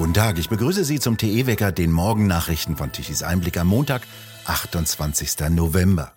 [0.00, 4.00] Guten Tag, ich begrüße Sie zum TE-Wecker, den Morgennachrichten von Tichys Einblick am Montag,
[4.46, 5.50] 28.
[5.50, 6.14] November.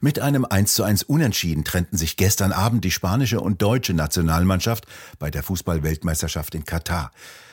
[0.00, 4.86] Mit einem 1 zu 1 Unentschieden trennten sich gestern Abend die spanische und deutsche Nationalmannschaft
[5.18, 7.10] bei der Fußball-Weltmeisterschaft in Katar.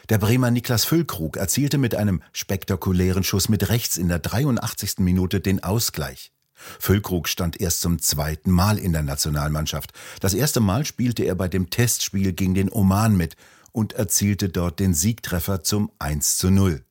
[0.09, 4.99] Der Bremer Niklas Füllkrug erzielte mit einem spektakulären Schuss mit rechts in der 83.
[4.99, 6.31] Minute den Ausgleich.
[6.53, 9.93] Füllkrug stand erst zum zweiten Mal in der Nationalmannschaft.
[10.19, 13.35] Das erste Mal spielte er bei dem Testspiel gegen den Oman mit
[13.71, 16.83] und erzielte dort den Siegtreffer zum 1 zu 0.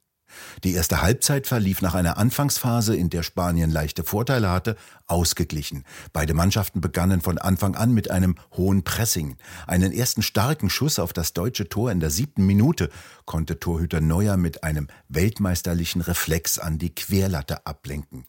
[0.65, 5.85] Die erste Halbzeit verlief nach einer Anfangsphase, in der Spanien leichte Vorteile hatte, ausgeglichen.
[6.13, 9.37] Beide Mannschaften begannen von Anfang an mit einem hohen Pressing.
[9.67, 12.91] Einen ersten starken Schuss auf das deutsche Tor in der siebten Minute
[13.25, 18.27] konnte Torhüter Neuer mit einem weltmeisterlichen Reflex an die Querlatte ablenken.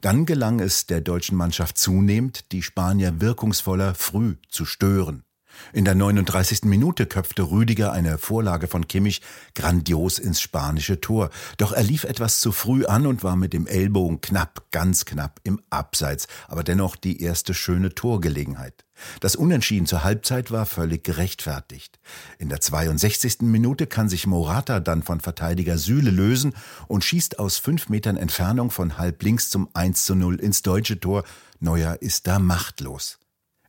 [0.00, 5.24] Dann gelang es der deutschen Mannschaft zunehmend, die Spanier wirkungsvoller früh zu stören.
[5.72, 6.64] In der 39.
[6.64, 9.22] Minute köpfte Rüdiger eine Vorlage von Kimmich
[9.54, 11.30] grandios ins spanische Tor.
[11.56, 15.40] Doch er lief etwas zu früh an und war mit dem Ellbogen knapp, ganz knapp
[15.44, 18.84] im Abseits, aber dennoch die erste schöne Torgelegenheit.
[19.20, 21.98] Das Unentschieden zur Halbzeit war völlig gerechtfertigt.
[22.38, 23.40] In der 62.
[23.40, 26.54] Minute kann sich Morata dann von Verteidiger Süle lösen
[26.88, 31.00] und schießt aus fünf Metern Entfernung von halb links zum 1 zu 0 ins deutsche
[31.00, 31.24] Tor.
[31.60, 33.18] Neuer ist da machtlos.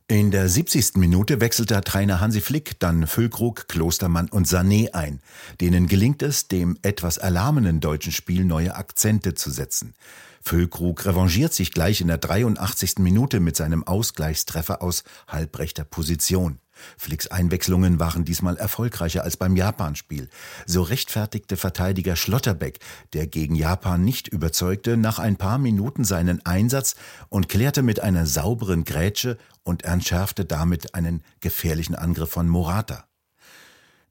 [0.06, 0.96] In der 70.
[0.96, 5.20] Minute wechselte Trainer Hansi Flick dann Füllkrug, Klostermann und Sané ein.
[5.62, 9.94] Denen gelingt es, dem etwas erlahmenden deutschen Spiel neue Akzente zu setzen.
[10.42, 12.98] Füllkrug revanchiert sich gleich in der 83.
[12.98, 16.58] Minute mit seinem Ausgleichstreffer aus halbrechter Position.
[16.96, 20.28] Flicks Einwechslungen waren diesmal erfolgreicher als beim Japan-Spiel.
[20.66, 22.78] So rechtfertigte Verteidiger Schlotterbeck,
[23.12, 26.96] der gegen Japan nicht überzeugte, nach ein paar Minuten seinen Einsatz
[27.28, 33.04] und klärte mit einer sauberen Grätsche und entschärfte damit einen gefährlichen Angriff von Morata.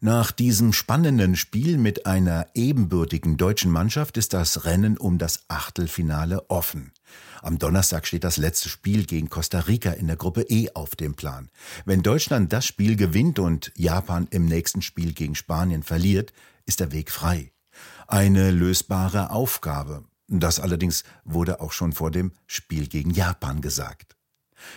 [0.06, 6.50] Nach diesem spannenden Spiel mit einer ebenbürtigen deutschen Mannschaft ist das Rennen um das Achtelfinale
[6.50, 6.91] offen.
[7.41, 11.13] Am Donnerstag steht das letzte Spiel gegen Costa Rica in der Gruppe E auf dem
[11.16, 11.50] Plan.
[11.86, 16.34] Wenn Deutschland das Spiel gewinnt und Japan im nächsten Spiel gegen Spanien verliert,
[16.66, 17.53] ist der Weg frei.
[18.06, 20.03] Eine lösbare Aufgabe.
[20.28, 24.18] Das allerdings wurde auch schon vor dem Spiel gegen Japan gesagt.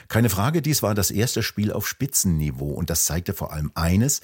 [0.09, 4.20] Keine Frage, dies war das erste Spiel auf Spitzenniveau und das zeigte vor allem eines,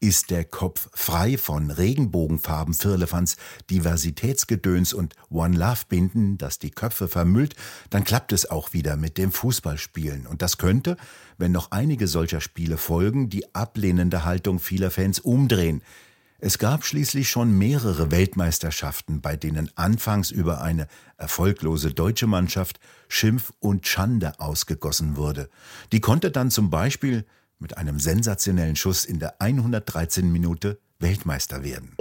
[0.00, 3.36] ist der Kopf frei von Regenbogenfarben, Firlefanz,
[3.70, 7.54] Diversitätsgedöns und One-Love-Binden, das die Köpfe vermüllt,
[7.90, 10.26] dann klappt es auch wieder mit dem Fußballspielen.
[10.26, 10.96] Und das könnte,
[11.38, 15.82] wenn noch einige solcher Spiele folgen, die ablehnende Haltung vieler Fans umdrehen.
[16.38, 20.86] Es gab schließlich schon mehrere Weltmeisterschaften, bei denen anfangs über eine
[21.16, 22.78] erfolglose deutsche Mannschaft
[23.08, 25.48] Schimpf und Schande ausgegossen wurde.
[25.92, 27.24] Die konnte dann zum Beispiel
[27.58, 31.94] mit einem sensationellen Schuss in der 113 Minute Weltmeister werden.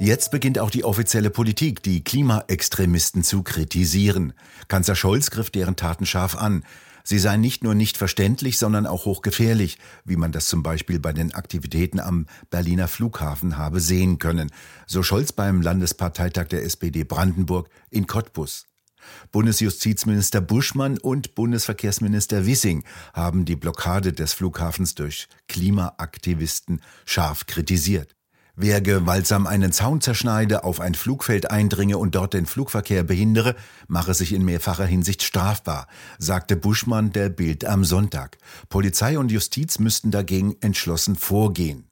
[0.00, 4.34] Jetzt beginnt auch die offizielle Politik, die Klimaextremisten zu kritisieren.
[4.68, 6.64] Kanzler Scholz griff deren Taten scharf an.
[7.04, 11.12] Sie seien nicht nur nicht verständlich, sondern auch hochgefährlich, wie man das zum Beispiel bei
[11.12, 14.50] den Aktivitäten am Berliner Flughafen habe sehen können.
[14.86, 18.66] So Scholz beim Landesparteitag der SPD Brandenburg in Cottbus.
[19.32, 28.14] Bundesjustizminister Buschmann und Bundesverkehrsminister Wissing haben die Blockade des Flughafens durch Klimaaktivisten scharf kritisiert.
[28.56, 33.56] Wer gewaltsam einen Zaun zerschneide, auf ein Flugfeld eindringe und dort den Flugverkehr behindere,
[33.88, 35.88] mache sich in mehrfacher Hinsicht strafbar,
[36.18, 38.38] sagte Buschmann der Bild am Sonntag.
[38.68, 41.88] Polizei und Justiz müssten dagegen entschlossen vorgehen.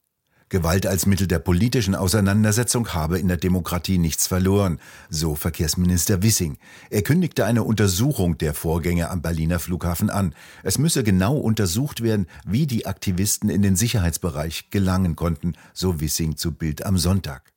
[0.53, 6.59] Gewalt als Mittel der politischen Auseinandersetzung habe in der Demokratie nichts verloren, so Verkehrsminister Wissing.
[6.91, 10.35] Er kündigte eine Untersuchung der Vorgänge am Berliner Flughafen an.
[10.63, 16.37] Es müsse genau untersucht werden, wie die Aktivisten in den Sicherheitsbereich gelangen konnten, so Wissing
[16.37, 17.55] zu Bild am Sonntag.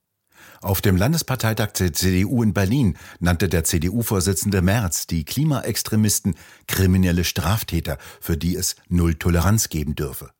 [0.61, 6.35] Auf dem Landesparteitag der CDU in Berlin nannte der CDU-Vorsitzende Merz die Klimaextremisten
[6.65, 10.34] kriminelle Straftäter, für die es Null Toleranz geben dürfe.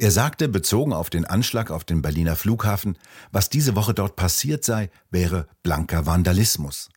[0.00, 2.96] Er sagte, bezogen auf den Anschlag auf den Berliner Flughafen,
[3.32, 6.88] was diese Woche dort passiert sei, wäre blanker Vandalismus.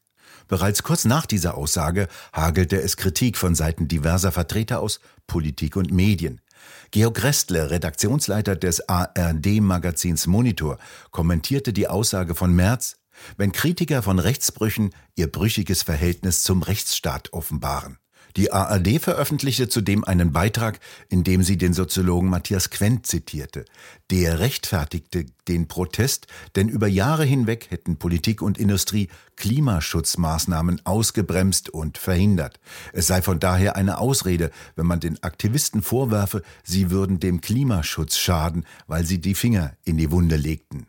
[0.47, 5.91] Bereits kurz nach dieser Aussage hagelte es Kritik von Seiten diverser Vertreter aus Politik und
[5.91, 6.39] Medien.
[6.91, 10.77] Georg Restle, Redaktionsleiter des ARD-Magazins Monitor,
[11.11, 12.95] kommentierte die Aussage von Merz,
[13.35, 17.97] wenn Kritiker von Rechtsbrüchen ihr brüchiges Verhältnis zum Rechtsstaat offenbaren.
[18.35, 23.65] Die ARD veröffentlichte zudem einen Beitrag, in dem sie den Soziologen Matthias Quent zitierte.
[24.09, 31.97] Der rechtfertigte den Protest, denn über Jahre hinweg hätten Politik und Industrie Klimaschutzmaßnahmen ausgebremst und
[31.97, 32.59] verhindert.
[32.91, 38.17] Es sei von daher eine Ausrede, wenn man den Aktivisten vorwerfe, sie würden dem Klimaschutz
[38.17, 40.87] schaden, weil sie die Finger in die Wunde legten.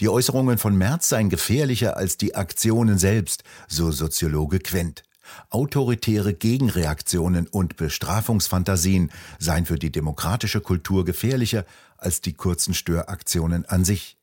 [0.00, 5.02] Die Äußerungen von Merz seien gefährlicher als die Aktionen selbst, so Soziologe Quent.
[5.50, 11.64] Autoritäre Gegenreaktionen und Bestrafungsfantasien seien für die demokratische Kultur gefährlicher
[11.96, 14.16] als die kurzen Störaktionen an sich.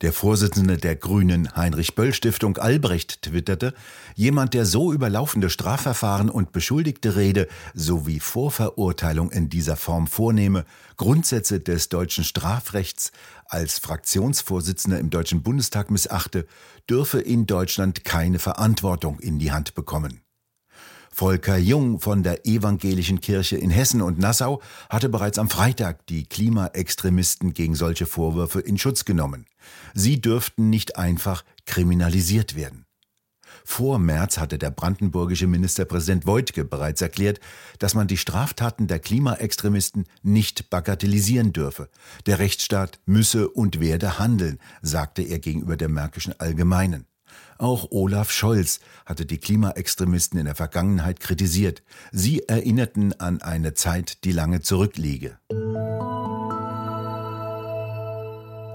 [0.00, 3.74] Der Vorsitzende der Grünen Heinrich Böll Stiftung Albrecht twitterte,
[4.14, 10.64] jemand, der so über laufende Strafverfahren und beschuldigte Rede sowie Vorverurteilung in dieser Form vornehme,
[10.96, 13.12] Grundsätze des deutschen Strafrechts
[13.44, 16.46] als Fraktionsvorsitzender im Deutschen Bundestag missachte,
[16.88, 20.22] dürfe in Deutschland keine Verantwortung in die Hand bekommen.
[21.20, 26.24] Volker Jung von der Evangelischen Kirche in Hessen und Nassau hatte bereits am Freitag die
[26.24, 29.44] Klimaextremisten gegen solche Vorwürfe in Schutz genommen.
[29.92, 32.86] Sie dürften nicht einfach kriminalisiert werden.
[33.66, 37.38] Vor März hatte der brandenburgische Ministerpräsident Woidke bereits erklärt,
[37.78, 41.90] dass man die Straftaten der Klimaextremisten nicht bagatellisieren dürfe.
[42.24, 47.09] Der Rechtsstaat müsse und werde handeln, sagte er gegenüber der Märkischen Allgemeinen.
[47.60, 51.82] Auch Olaf Scholz hatte die Klimaextremisten in der Vergangenheit kritisiert.
[52.10, 55.38] Sie erinnerten an eine Zeit, die lange zurückliege.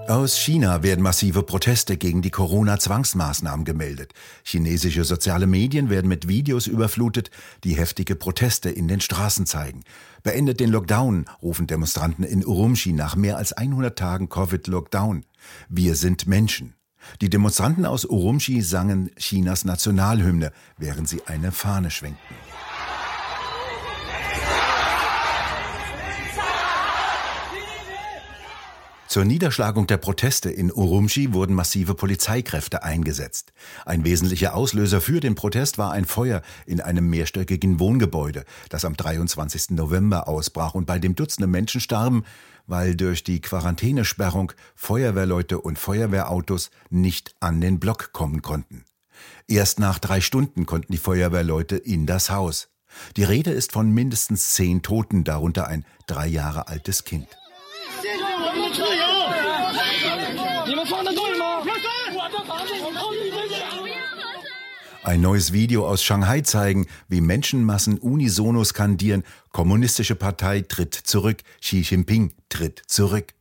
[0.08, 4.12] Aus China werden massive Proteste gegen die Corona-Zwangsmaßnahmen gemeldet.
[4.44, 7.32] Chinesische soziale Medien werden mit Videos überflutet,
[7.64, 9.82] die heftige Proteste in den Straßen zeigen.
[10.22, 15.24] Beendet den Lockdown, rufen Demonstranten in Urumqi nach mehr als 100 Tagen Covid-Lockdown.
[15.68, 16.76] Wir sind Menschen.
[17.20, 22.36] Die Demonstranten aus Urumqi sangen Chinas Nationalhymne, während sie eine Fahne schwenkten.
[29.16, 33.54] Zur Niederschlagung der Proteste in Urumqi wurden massive Polizeikräfte eingesetzt.
[33.86, 38.94] Ein wesentlicher Auslöser für den Protest war ein Feuer in einem mehrstöckigen Wohngebäude, das am
[38.94, 39.70] 23.
[39.70, 42.24] November ausbrach und bei dem Dutzende Menschen starben,
[42.66, 48.84] weil durch die Quarantänesperrung Feuerwehrleute und Feuerwehrautos nicht an den Block kommen konnten.
[49.48, 52.68] Erst nach drei Stunden konnten die Feuerwehrleute in das Haus.
[53.16, 57.28] Die Rede ist von mindestens zehn Toten, darunter ein drei Jahre altes Kind.
[65.06, 69.22] Ein neues Video aus Shanghai zeigen, wie Menschenmassen unisono skandieren,
[69.52, 73.32] Kommunistische Partei tritt zurück, Xi Jinping tritt zurück.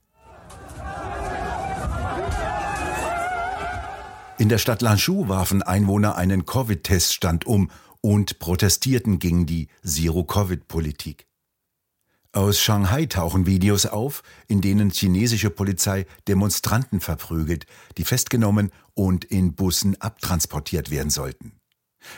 [4.38, 11.26] In der Stadt Lanzhou warfen Einwohner einen Covid-Teststand um und protestierten gegen die Zero-Covid-Politik.
[12.36, 17.66] Aus Shanghai tauchen Videos auf, in denen chinesische Polizei Demonstranten verprügelt,
[17.98, 21.54] die festgenommen und in Bussen abtransportiert werden sollten.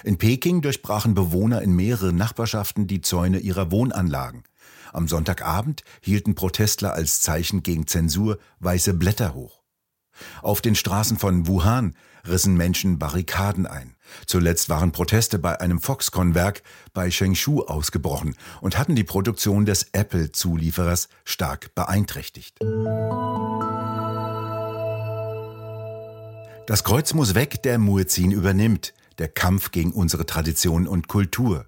[0.04, 4.42] In Peking durchbrachen Bewohner in mehreren Nachbarschaften die Zäune ihrer Wohnanlagen.
[4.92, 9.57] Am Sonntagabend hielten Protestler als Zeichen gegen Zensur weiße Blätter hoch.
[10.42, 11.96] Auf den Straßen von Wuhan
[12.28, 13.96] rissen Menschen Barrikaden ein.
[14.26, 16.62] Zuletzt waren Proteste bei einem Foxconn-Werk
[16.94, 22.58] bei Shengshu ausgebrochen und hatten die Produktion des Apple-Zulieferers stark beeinträchtigt.
[26.68, 28.94] Das Kreuz muss weg, der Muezzin übernimmt.
[29.20, 31.66] Der Kampf gegen unsere Tradition und Kultur.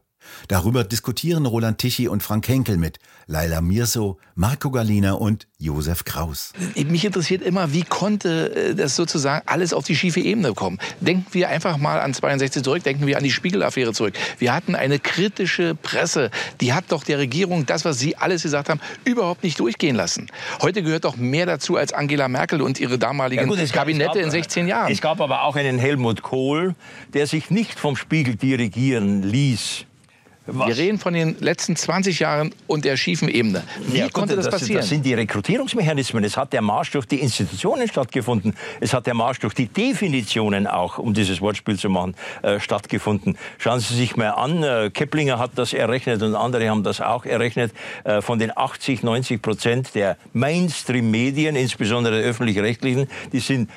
[0.48, 6.54] Darüber diskutieren Roland Tichy und Frank Henkel mit Laila Mirso, Marco Galina und Josef Kraus.
[6.76, 10.80] Mich interessiert immer, wie konnte äh, das sozusagen alles auf die schiefe Ebene kommen?
[11.00, 14.14] Denken wir einfach mal an 62 zurück, denken wir an die Spiegel-Affäre zurück.
[14.40, 16.32] Wir hatten eine kritische Presse,
[16.62, 20.28] die hat doch der Regierung das, was Sie alles gesagt haben, überhaupt nicht durchgehen lassen.
[20.62, 24.24] Heute gehört doch mehr dazu als Angela Merkel und ihre damaligen ja gut, Kabinette gab,
[24.24, 24.92] in 16 Jahren.
[24.92, 26.76] Es gab aber auch einen Helmut Kohl,
[27.14, 29.86] der sich nicht vom Spiegel dirigieren ließ.
[30.52, 30.68] Was?
[30.68, 33.64] Wir reden von den letzten 20 Jahren und der schiefen Ebene.
[33.88, 34.82] Wie ja, konnte das, das, passieren?
[34.82, 36.24] Das sind die Rekrutierungsmechanismen.
[36.24, 38.56] Es hat der Marsch durch die Institutionen stattgefunden.
[38.80, 43.38] Es hat der Marsch durch die Definitionen auch, um dieses Wortspiel zu machen, äh, stattgefunden.
[43.58, 44.64] Schauen Sie sich mal an.
[44.64, 47.74] Äh, Keplinger hat das errechnet und andere haben das auch errechnet.
[48.04, 53.70] Äh, von den 80, 90 Prozent der Mainstream-Medien, insbesondere der öffentlich-rechtlichen, die sind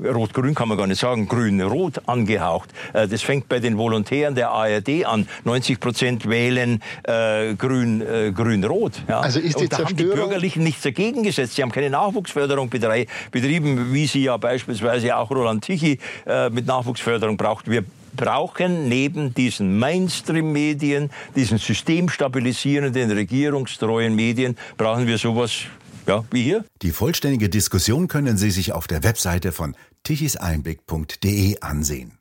[0.00, 2.70] Rot-Grün kann man gar nicht sagen, Grün-Rot angehaucht.
[2.92, 5.28] Äh, das fängt bei den Volontären der ARD an.
[5.44, 9.02] 90 Prozent wählen äh, Grün, äh, Grün-Rot.
[9.08, 9.20] Ja.
[9.20, 11.56] Also ist die Und da haben die Bürgerlichen nichts dagegen gesetzt.
[11.56, 17.36] Sie haben keine Nachwuchsförderung betrieben, wie sie ja beispielsweise auch Roland Tichy äh, mit Nachwuchsförderung
[17.36, 17.70] braucht.
[17.70, 17.84] Wir
[18.16, 25.66] brauchen neben diesen Mainstream-Medien, diesen systemstabilisierenden, regierungstreuen Medien, brauchen wir sowas
[26.06, 26.64] ja, wie hier.
[26.82, 32.12] Die vollständige Diskussion können Sie sich auf der Webseite von tichiseinblick.de ansehen.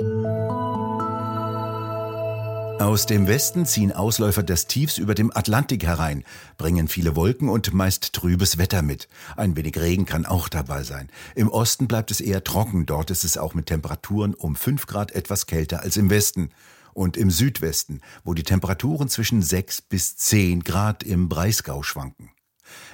[2.79, 6.23] Aus dem Westen ziehen Ausläufer des Tiefs über dem Atlantik herein,
[6.57, 9.07] bringen viele Wolken und meist trübes Wetter mit.
[9.37, 11.09] Ein wenig Regen kann auch dabei sein.
[11.35, 15.13] Im Osten bleibt es eher trocken, dort ist es auch mit Temperaturen um 5 Grad
[15.13, 16.49] etwas kälter als im Westen.
[16.93, 22.29] Und im Südwesten, wo die Temperaturen zwischen 6 bis 10 Grad im Breisgau schwanken.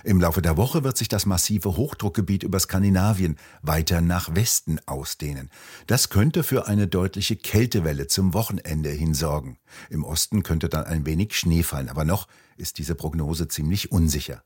[0.04, 5.50] Im Laufe der Woche wird sich das massive Hochdruckgebiet über Skandinavien weiter nach Westen ausdehnen.
[5.88, 9.58] Das könnte für eine deutliche Kältewelle zum Wochenende hin sorgen.
[9.90, 14.44] Im Osten könnte dann ein wenig Schnee fallen, aber noch ist diese Prognose ziemlich unsicher.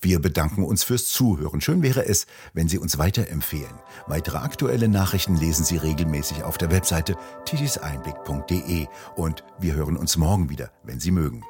[0.00, 1.60] Wir bedanken uns fürs Zuhören.
[1.60, 3.80] Schön wäre es, wenn Sie uns weiterempfehlen.
[4.06, 10.50] Weitere aktuelle Nachrichten lesen Sie regelmäßig auf der Webseite tischiseinblick.de und wir hören uns morgen
[10.50, 11.44] wieder, wenn Sie mögen.